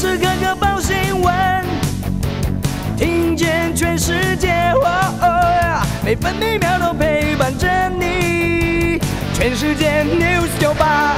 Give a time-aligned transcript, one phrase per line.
[0.00, 1.62] 时刻刻报新闻，
[2.96, 4.72] 听见全世界，
[6.02, 8.98] 每分每秒都陪伴着你。
[9.34, 11.16] 全世界 news 九八。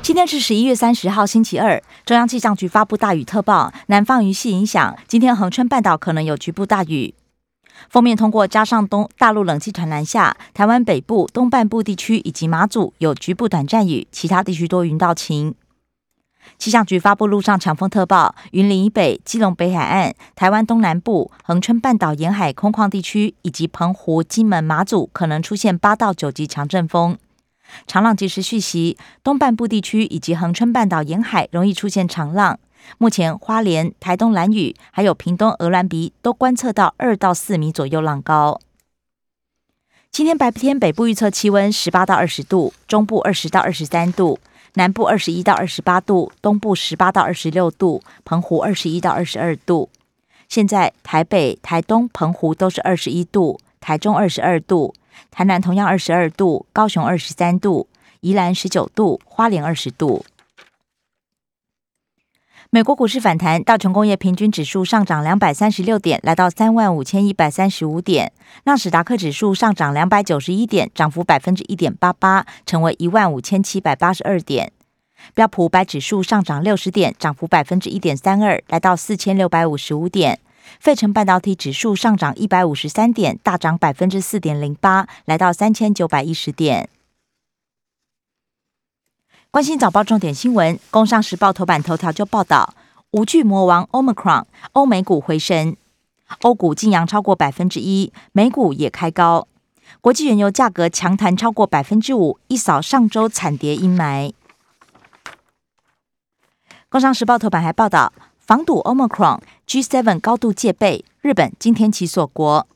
[0.00, 1.82] 今天是十一月三十号，星期二。
[2.06, 7.16] 中央气象局发布大雨特报，南方雨系影响，今天恒春半岛可能有局部大雨。
[7.88, 15.54] 封面通过，加上东大陆冷气团南下，台湾北部、东半部地区以及马祖有局部短暂雨，其他地区多云到晴。
[16.56, 27.18] 气象局发布陆上强风特报，云林以北、基隆北海岸、台湾东南部、恒春半岛沿海空旷地区以及澎湖、金门、马祖可能出现八到九级强阵风，
[27.86, 32.58] 长浪及时续袭，东半部地区以及恒春半岛沿海容易出现长浪。
[32.96, 38.58] 目前，花莲、台东蓝屿，还有屏东鹅銮鼻，都观测到二到四米左右浪高。
[40.10, 44.40] 今天白天，北部预测气温十八到二十度，中部二十到二十三度，
[44.74, 49.90] 南部二十一到二十八度，东部十八到二十六度，澎湖二十一到二十二度。
[50.48, 54.94] 现在台北、台东、澎湖都是二十一度，台中二十二度，
[55.30, 57.86] 台南同样二十二度，高雄二十三度，
[58.20, 60.24] 宜兰十九度，花莲二十度。
[62.70, 68.28] 美国股市反弹，道琼工业平均指数上涨两百三十六点，来到三万五千一百三十五点；
[68.64, 74.68] 纳斯达克指数上涨两百九十一点，涨幅百分之一点八八，成为一万五千七百八十二点；
[75.32, 80.36] 标普五百指数上涨六十点，涨幅百分之一点三二，来到四千六百五十五点；
[80.78, 86.90] 费城半导体指数上涨一百五十三点，大涨百分之四点零八，来到三千九百一十点。
[89.50, 92.74] 关心早报重点新闻，《工商时报》头版头条就报道：
[93.12, 95.74] 无惧魔王 Omicron，欧美股回升，
[96.42, 99.48] 欧股净扬超过百分之一，美股也开高，
[100.02, 104.28] 国际原油价格强弹超过百分之五，一扫上周惨跌阴霾。
[106.90, 112.66] 《工商时报》头版还报道，防堵 Omicron，G7 高度戒备，日本今天起锁国，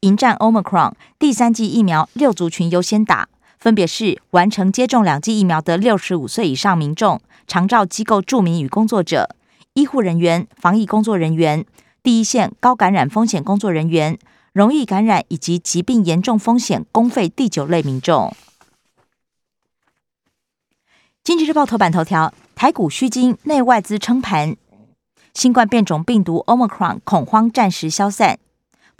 [0.00, 3.28] 迎战 Omicron，第三季疫苗六族群优先打。
[3.60, 9.36] 分别是完成接种两剂疫苗的六十五岁以上民众、长照机构住民与工作者、
[9.74, 11.66] 医护人员、防疫工作人员、
[12.02, 14.18] 第一线高感染风险工作人员、
[14.54, 18.34] 容易感染以及疾病严重风险公费第九类民众。
[21.22, 24.56] 经济日报头版头条：台股虚惊，内外资撑盘，
[25.34, 28.38] 新冠变种病毒 Omicron 恐慌暂时消散。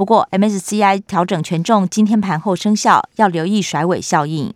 [0.01, 4.55] 不过，MSCI 调整权重，今天盘后生效，要留意甩尾效应。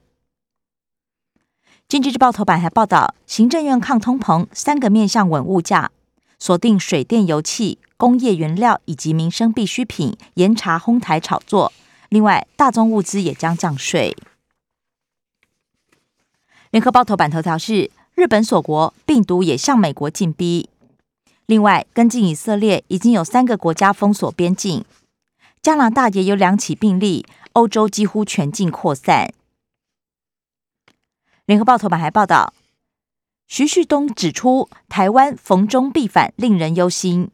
[1.86, 5.90] 经济日报头版还报道，行政院抗通膨三个面向稳物价，
[6.38, 11.70] 锁定水电油气、工业原料以及民生必需品，严查哄抬炒作。
[12.08, 14.16] 另外，大宗物资也将降税。
[16.70, 20.70] 联合报头版头条是日本锁国，病毒也向美国进逼。
[21.44, 24.82] 另外，跟进以色列，已经有三个国家封锁边境。
[25.64, 29.32] 加拿大也有两起病例，欧洲几乎全境扩散。
[31.46, 32.52] 联合报头版还报道，
[33.46, 37.30] 徐旭东指出，台湾逢中必反，令人忧心。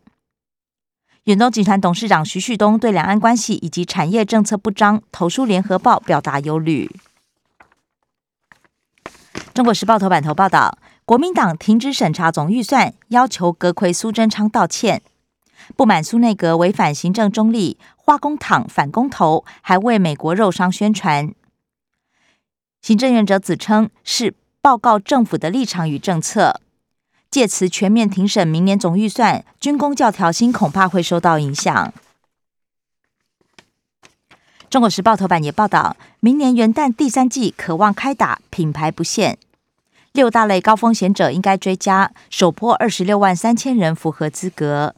[1.25, 6.89] 远东集团董事长徐旭东对两岸关系以及产业政策不彰，投书联合报表达忧虑。
[9.53, 15.03] 中国时报头版头报道，国民党停止审查总预算，要求阁魁苏贞昌道歉。
[15.77, 21.33] 不满苏内阁违反行政中立，化工厂反公投，还为美国肉商宣传。
[22.83, 26.61] 行政院者子称是报告政府的立场与政策，
[27.31, 31.93] 借此全面庭审明年总预算，军工教调薪恐怕会受到影响。
[34.69, 39.37] 中国时报头版也报道，明年元旦第三季渴望开打，品牌不限，
[40.13, 44.95] 六大类高风险者应该追加，首波二十六万三千人符合资格。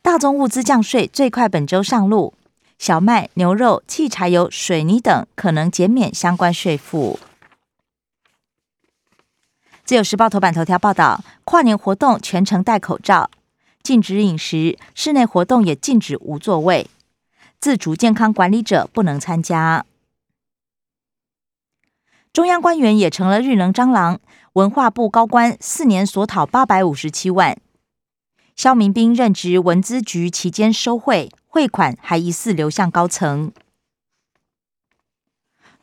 [0.00, 2.32] 大宗物资降税最快本周上路，
[2.78, 7.18] 小麦、牛肉、汽柴油、水泥等可能减免相关税负。
[9.84, 13.30] 自由时报头版头条报道，跨年活动全程戴口罩，
[13.82, 16.88] 禁止饮食，室内活动也禁止无座位，
[17.60, 19.84] 自主健康管理者不能参加。
[22.32, 24.20] 中央官员也成了日能蟑螂，
[24.52, 27.58] 文化部高官四年所讨八百五十七万。
[28.58, 33.52] 肖明斌任职文资局期间收贿，汇款还疑似流向高层。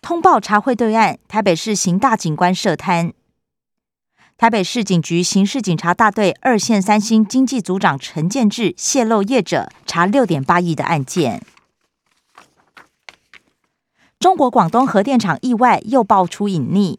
[0.02, 3.14] 通报查贿对案，台北市刑大警官涉贪。
[4.38, 11.42] 台北市警局刑事警察大队二线三星经济组长陈建志泄露业者查六点八亿的案件。
[14.20, 16.98] 中国广东核电厂意外又爆出隐匿，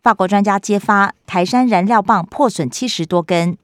[0.00, 3.58] 法国专家揭发台山燃料棒破损七十多根。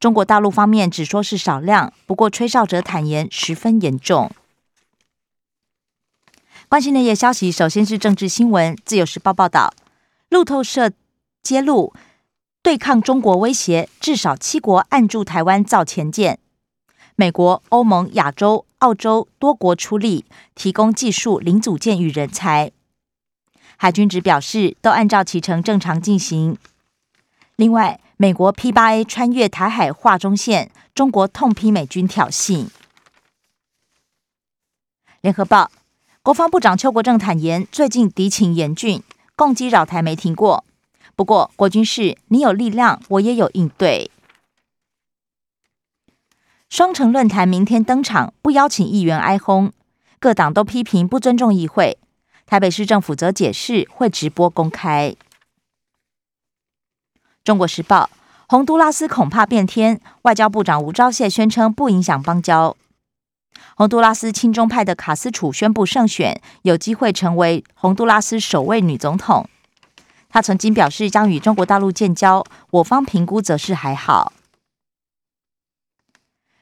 [0.00, 4.30] 中国大陆方面只说是少量，不过吹哨者坦言十分严重。
[6.68, 8.76] 关心内页消息，首先是政治新闻。
[8.84, 9.74] 自由时报报道，
[10.28, 10.92] 路透社
[11.42, 11.92] 揭露，
[12.62, 16.38] 对抗中国威胁，至少七国按住台湾造前舰。
[17.16, 20.24] 美国、欧盟、亚洲、澳洲多国出力，
[20.54, 22.70] 提供技术、零组件与人才。
[23.76, 26.56] 海军只表示，都按照启程正常进行。
[27.56, 32.66] 另外，美国 P 八 A 穿越台海划中线，中国痛批美军挑衅。
[35.20, 35.70] 联合报，
[36.20, 39.04] 国防部长邱国正坦言，最近敌情严峻，
[39.36, 40.64] 攻击扰台没停过。
[41.14, 44.10] 不过，国军是你有力量，我也有应对。
[46.68, 49.72] 双城论坛明天登场，不邀请议员哀轰，
[50.18, 51.96] 各党都批评不尊重议会。
[52.46, 55.14] 台北市政府则解释会直播公开。
[57.48, 58.10] 中国时报：
[58.46, 62.76] 洪都拉斯恐怕变天，外交部长吴钊燮宣称不影响邦交。
[63.74, 69.48] 洪都拉斯亲中派的卡斯楚宣布胜选，有机会成为洪都拉斯首位女总统。
[70.28, 74.34] 她曾经表示将与中国大陆建交，我方评估则是还好。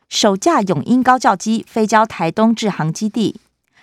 [0.09, 3.41] 首架永鹰高教机飞交台东制航基地，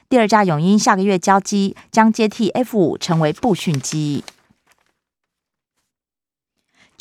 [0.08, 4.24] 第二架永鹰下个月交机，将接替 F 五成为步训机。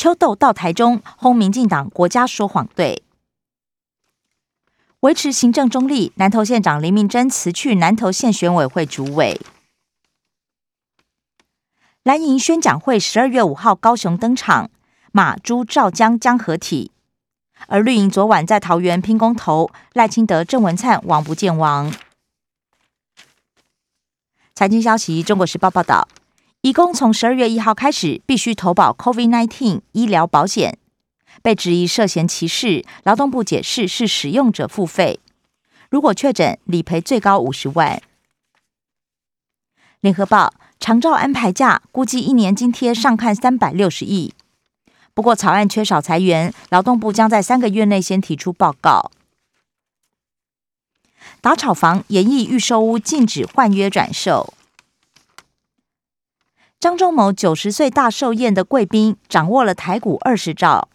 [0.03, 3.05] 秋豆到台中轰民进党国家说谎队，
[4.99, 6.11] 维持行政中立。
[6.17, 9.41] 南投县长林明珍辞去南投县选委会主委。
[12.03, 14.73] 蓝营宣讲会十二月五号高雄登场，
[15.13, 16.91] 马朱赵江将合体。
[17.69, 21.95] 而绿营昨晚在桃园拼公投，赖清德、郑文灿王不见王。
[24.53, 26.09] 财经消息，《中国时报》报道，
[26.63, 30.79] 义工从十二月一号开始必须投保 COVID-19 医疗保险，
[31.43, 35.19] 被质疑涉嫌歧视，劳动部解释是使用者付费，
[35.91, 38.01] 如果确诊理赔最高五十万。
[40.01, 44.33] 联合报长照安排假，估计一年津贴上看三百六十亿。
[45.15, 49.11] 不过，草案缺少裁员，劳动部将在三个月内先提出报告。
[51.41, 54.55] 打炒房，演绎预售屋禁止换约转售。
[56.83, 60.89] 张忠谋九十岁大寿宴的贵宾掌握了台股二十兆。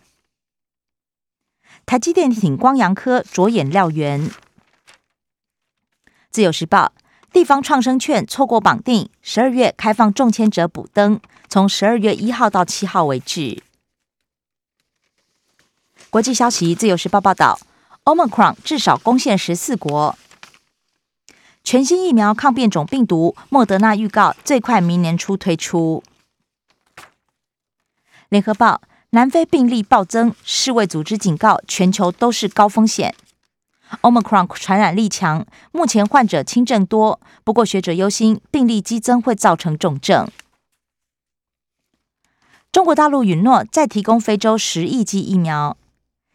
[1.85, 4.29] 台积电挺光阳科着眼料源。
[6.29, 6.91] 自由时报
[7.31, 13.63] 地方创生券错过绑定，十二月开放中签者补登，从十二月一号到七号为止。
[16.09, 17.57] 国际消息，《自由时报》报道
[18.03, 20.17] ，Omicron 至少攻陷十四国。
[21.69, 26.01] 全新疫苗抗变种病毒，莫德纳预告最快明年初推出。
[28.29, 28.79] 联合报，
[29.09, 33.13] 南非病例暴增，世卫组织警告全球都是高风险。
[33.99, 40.25] Omicron 传染力强，目前患者轻症多，不过学者忧心病例激增会造成重症。
[42.71, 45.75] 中国大陆允诺再提供非洲十亿剂疫苗。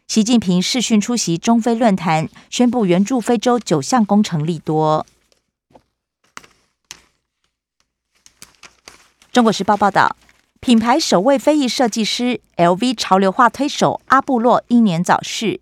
[0.07, 5.07] 习近平视讯出席中非论坛，宣布援助非洲九项工程利多。
[9.33, 10.15] 中国时报报道，
[10.59, 15.59] 品牌首位非裔设计师 LV 潮流化推手阿布洛英年早逝，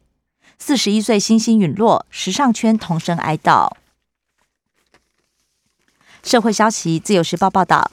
[0.59, 3.71] 四十一岁星星陨落，时尚圈同声哀悼。
[6.21, 7.89] 社会消息，自由时报报道，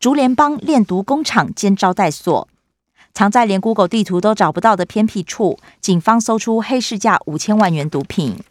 [0.00, 2.48] 竹联邦炼毒工厂兼招待所。
[3.14, 8.42] 藏在连 Google 地图都找不到的偏僻处，警方搜出黑市价五千万元毒品。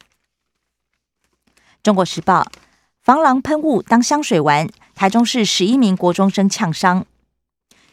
[1.83, 2.49] 中国时报：
[3.01, 7.05] 防狼喷雾当香水玩，台中市十一名国中生呛伤，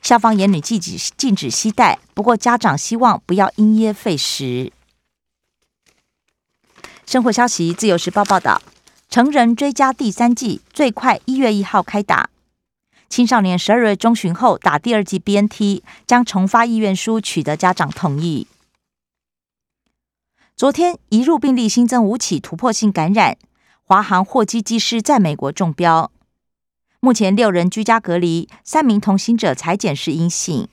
[0.03, 4.73] 校方严女禁止禁止携带，不过家长希望不要因噎废食。
[7.07, 8.61] 生活消息：自由时报报道，
[9.09, 12.29] 成人追加第三季最快一月一号开打。
[13.09, 18.49] 青少年十二月中旬后打第二季 BNT，将重发意愿书取得家长同意。
[20.57, 23.39] 昨天一入病例新增五起突破性感染，
[23.85, 26.11] 华航货机机师在美国中标。
[27.01, 30.69] 目前六人居家隔离，三名同行者裁检是阴性。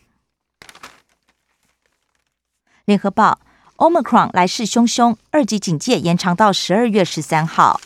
[2.85, 3.39] 联合报
[3.77, 7.79] ：Omicron 来势汹汹，二级警戒延长到十二月十三号。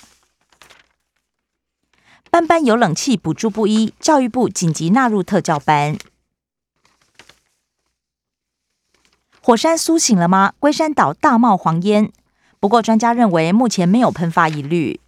[2.29, 3.93] 班班有冷气，补助不一。
[3.99, 5.97] 教育部紧急纳入特教班。
[9.41, 10.53] 火山苏醒了吗？
[10.59, 12.11] 龟山岛大冒黄烟，
[12.59, 14.99] 不过专家认为目前没有喷发疑虑。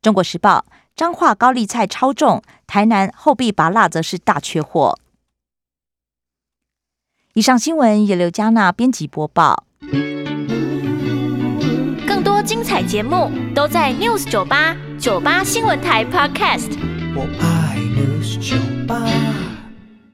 [0.00, 0.64] 中国时报：
[0.96, 4.98] 彰化高丽菜超重，台南后壁拔辣则是大缺货。
[7.34, 9.66] 以上新闻由刘嘉娜编辑播报。
[12.08, 16.70] 更多精彩节目都在 News 九八九八新闻台 Podcast。
[17.14, 19.45] 我爱 News 酒吧。